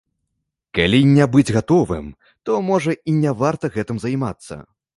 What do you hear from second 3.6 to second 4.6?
гэтым займацца.